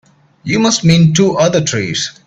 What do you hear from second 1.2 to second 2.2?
other trees.